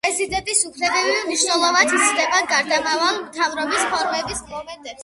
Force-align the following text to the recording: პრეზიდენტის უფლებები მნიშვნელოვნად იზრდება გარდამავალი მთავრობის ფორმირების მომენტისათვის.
პრეზიდენტის 0.05 0.61
უფლებები 0.69 1.13
მნიშვნელოვნად 1.27 1.93
იზრდება 1.99 2.41
გარდამავალი 2.55 3.23
მთავრობის 3.29 3.89
ფორმირების 3.95 4.45
მომენტისათვის. 4.55 4.99